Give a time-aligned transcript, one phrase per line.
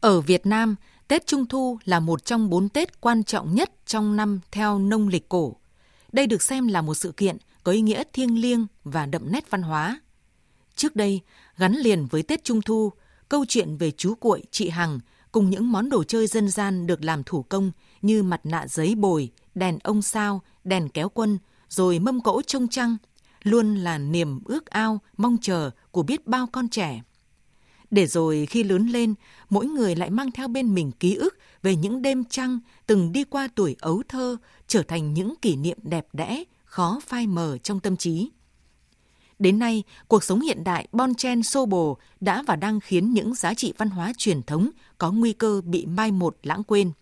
[0.00, 0.76] Ở Việt Nam,
[1.08, 5.08] Tết Trung Thu là một trong bốn Tết quan trọng nhất trong năm theo nông
[5.08, 5.56] lịch cổ.
[6.12, 9.50] Đây được xem là một sự kiện có ý nghĩa thiêng liêng và đậm nét
[9.50, 10.00] văn hóa.
[10.76, 11.20] Trước đây,
[11.56, 12.92] gắn liền với Tết Trung Thu,
[13.28, 15.00] câu chuyện về chú cuội, chị Hằng
[15.32, 17.72] cùng những món đồ chơi dân gian được làm thủ công
[18.02, 21.38] như mặt nạ giấy bồi, đèn ông sao, đèn kéo quân,
[21.68, 22.96] rồi mâm cỗ trông trăng,
[23.42, 27.02] luôn là niềm ước ao, mong chờ của biết bao con trẻ.
[27.90, 29.14] Để rồi khi lớn lên,
[29.50, 33.24] mỗi người lại mang theo bên mình ký ức về những đêm trăng từng đi
[33.24, 34.36] qua tuổi ấu thơ,
[34.66, 38.30] trở thành những kỷ niệm đẹp đẽ, khó phai mờ trong tâm trí.
[39.38, 43.34] Đến nay, cuộc sống hiện đại bon chen xô bồ đã và đang khiến những
[43.34, 46.92] giá trị văn hóa truyền thống có nguy cơ bị mai một lãng quên.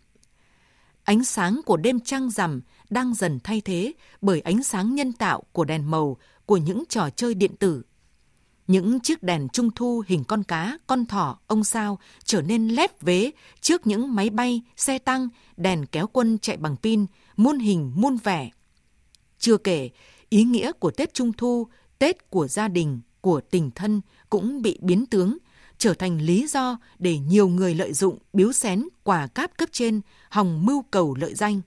[1.05, 2.61] Ánh sáng của đêm trăng rằm
[2.91, 7.11] đang dần thay thế bởi ánh sáng nhân tạo của đèn màu của những trò
[7.11, 7.83] chơi điện tử.
[8.67, 13.03] Những chiếc đèn trung thu hình con cá, con thỏ, ông sao trở nên lép
[13.03, 17.07] vế trước những máy bay, xe tăng, đèn kéo quân chạy bằng pin,
[17.37, 18.51] muôn hình muôn vẻ.
[19.39, 19.91] Chưa kể,
[20.29, 21.67] ý nghĩa của Tết Trung Thu,
[21.99, 25.39] Tết của gia đình, của tình thân cũng bị biến tướng,
[25.79, 30.01] trở thành lý do để nhiều người lợi dụng biếu xén quà cáp cấp trên,
[30.31, 31.61] hòng mưu cầu lợi danh.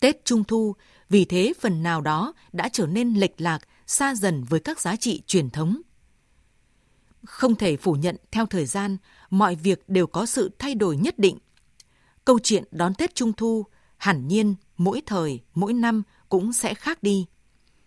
[0.00, 0.74] Tết Trung Thu
[1.10, 4.96] vì thế phần nào đó đã trở nên lệch lạc, xa dần với các giá
[4.96, 5.80] trị truyền thống.
[7.24, 8.96] Không thể phủ nhận theo thời gian,
[9.30, 11.38] mọi việc đều có sự thay đổi nhất định.
[12.24, 17.02] Câu chuyện đón Tết Trung Thu hẳn nhiên mỗi thời, mỗi năm cũng sẽ khác
[17.02, 17.26] đi.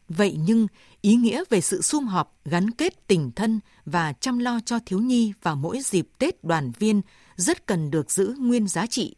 [0.09, 0.67] Vậy nhưng,
[1.01, 4.99] ý nghĩa về sự sum họp, gắn kết tình thân và chăm lo cho thiếu
[4.99, 7.01] nhi vào mỗi dịp Tết đoàn viên
[7.35, 9.15] rất cần được giữ nguyên giá trị.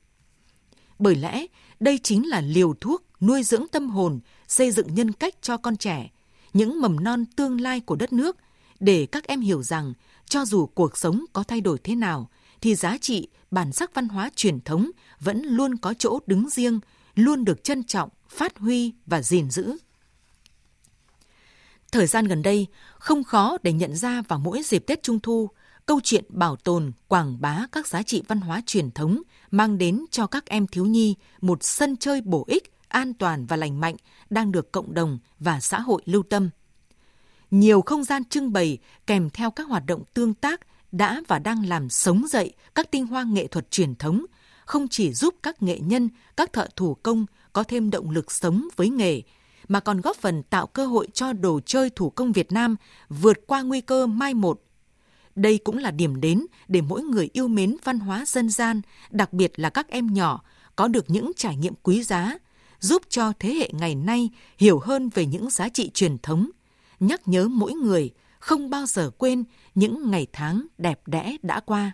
[1.00, 1.46] Bởi lẽ,
[1.80, 5.78] đây chính là liều thuốc nuôi dưỡng tâm hồn, xây dựng nhân cách cho con
[5.78, 6.10] trẻ,
[6.54, 8.38] những mầm non tương lai của đất nước,
[8.80, 9.94] để các em hiểu rằng
[10.26, 12.30] cho dù cuộc sống có thay đổi thế nào,
[12.62, 16.80] thì giá trị, bản sắc văn hóa truyền thống vẫn luôn có chỗ đứng riêng,
[17.16, 19.78] luôn được trân trọng, phát huy và gìn giữ.
[21.92, 25.50] Thời gian gần đây, không khó để nhận ra vào mỗi dịp Tết Trung Thu,
[25.86, 30.06] câu chuyện bảo tồn, quảng bá các giá trị văn hóa truyền thống mang đến
[30.12, 33.96] cho các em thiếu nhi một sân chơi bổ ích, an toàn và lành mạnh
[34.30, 36.50] đang được cộng đồng và xã hội lưu tâm.
[37.52, 38.78] Nhiều không gian trưng bày
[39.08, 40.62] kèm theo các hoạt động tương tác
[40.92, 44.26] đã và đang làm sống dậy các tinh hoa nghệ thuật truyền thống,
[44.66, 48.68] không chỉ giúp các nghệ nhân, các thợ thủ công có thêm động lực sống
[48.76, 49.22] với nghề,
[49.68, 52.76] mà còn góp phần tạo cơ hội cho đồ chơi thủ công Việt Nam
[53.10, 54.62] vượt qua nguy cơ mai một.
[55.36, 59.34] Đây cũng là điểm đến để mỗi người yêu mến văn hóa dân gian, đặc
[59.34, 60.44] biệt là các em nhỏ,
[60.76, 62.38] có được những trải nghiệm quý giá,
[62.80, 66.50] giúp cho thế hệ ngày nay hiểu hơn về những giá trị truyền thống,
[67.00, 69.44] nhắc nhớ mỗi người không bao giờ quên
[69.76, 71.92] những ngày tháng đẹp đẽ đã qua.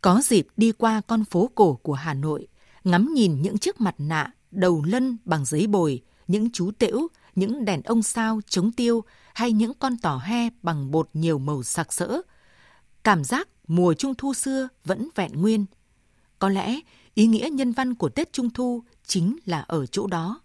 [0.00, 2.46] Có dịp đi qua con phố cổ của Hà Nội,
[2.84, 7.64] ngắm nhìn những chiếc mặt nạ, đầu lân bằng giấy bồi, những chú tễu, những
[7.64, 9.04] đèn ông sao chống tiêu
[9.34, 12.20] hay những con tỏ he bằng bột nhiều màu sặc sỡ.
[13.04, 15.66] Cảm giác mùa trung thu xưa vẫn vẹn nguyên.
[16.38, 16.80] Có lẽ
[17.20, 20.40] ý nghĩa nhân văn của Tết Trung Thu chính là ở chỗ đó.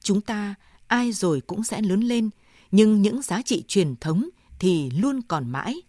[0.00, 0.54] Chúng ta
[0.86, 2.30] ai rồi cũng sẽ lớn lên,
[2.70, 5.82] nhưng những giá trị truyền thống thì luôn còn mãi.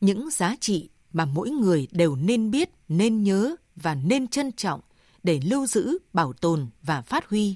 [0.00, 4.80] Những giá trị mà mỗi người đều nên biết, nên nhớ và nên trân trọng
[5.22, 7.54] để lưu giữ, bảo tồn và phát huy.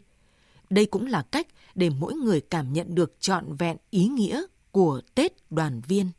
[0.70, 5.00] Đây cũng là cách để mỗi người cảm nhận được trọn vẹn ý nghĩa của
[5.14, 6.10] Tết đoàn viên.